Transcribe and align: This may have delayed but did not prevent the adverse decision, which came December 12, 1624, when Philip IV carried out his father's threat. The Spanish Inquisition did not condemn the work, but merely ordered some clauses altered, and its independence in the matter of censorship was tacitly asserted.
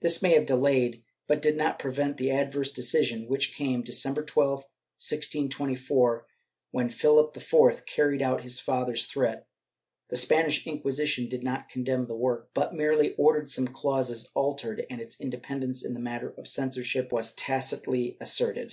This 0.00 0.20
may 0.20 0.32
have 0.32 0.46
delayed 0.46 1.04
but 1.28 1.40
did 1.40 1.56
not 1.56 1.78
prevent 1.78 2.16
the 2.16 2.32
adverse 2.32 2.72
decision, 2.72 3.28
which 3.28 3.54
came 3.54 3.84
December 3.84 4.24
12, 4.24 4.64
1624, 4.98 6.26
when 6.72 6.88
Philip 6.88 7.36
IV 7.36 7.86
carried 7.86 8.20
out 8.20 8.42
his 8.42 8.58
father's 8.58 9.06
threat. 9.06 9.46
The 10.08 10.16
Spanish 10.16 10.66
Inquisition 10.66 11.28
did 11.28 11.44
not 11.44 11.68
condemn 11.68 12.08
the 12.08 12.16
work, 12.16 12.50
but 12.52 12.74
merely 12.74 13.14
ordered 13.14 13.48
some 13.48 13.68
clauses 13.68 14.28
altered, 14.34 14.84
and 14.90 15.00
its 15.00 15.20
independence 15.20 15.84
in 15.84 15.94
the 15.94 16.00
matter 16.00 16.30
of 16.36 16.48
censorship 16.48 17.12
was 17.12 17.32
tacitly 17.36 18.16
asserted. 18.20 18.72